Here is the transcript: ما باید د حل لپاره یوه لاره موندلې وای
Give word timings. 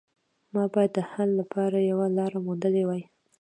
ما 0.53 0.63
باید 0.73 0.91
د 0.97 0.99
حل 1.11 1.29
لپاره 1.41 1.77
یوه 1.91 2.07
لاره 2.17 2.37
موندلې 2.45 2.83
وای 2.85 3.03